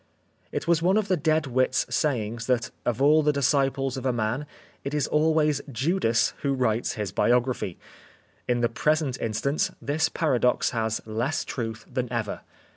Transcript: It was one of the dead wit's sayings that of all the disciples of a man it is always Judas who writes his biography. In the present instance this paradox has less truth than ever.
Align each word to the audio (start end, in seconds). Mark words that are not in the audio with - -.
It 0.51 0.67
was 0.67 0.81
one 0.81 0.97
of 0.97 1.09
the 1.09 1.15
dead 1.15 1.45
wit's 1.45 1.85
sayings 1.95 2.47
that 2.47 2.71
of 2.87 3.03
all 3.03 3.21
the 3.21 3.31
disciples 3.31 3.97
of 3.97 4.03
a 4.07 4.11
man 4.11 4.47
it 4.83 4.95
is 4.95 5.05
always 5.05 5.61
Judas 5.71 6.33
who 6.41 6.55
writes 6.55 6.93
his 6.93 7.11
biography. 7.11 7.77
In 8.47 8.61
the 8.61 8.67
present 8.67 9.21
instance 9.21 9.69
this 9.79 10.09
paradox 10.09 10.71
has 10.71 11.03
less 11.05 11.45
truth 11.45 11.85
than 11.87 12.11
ever. 12.11 12.41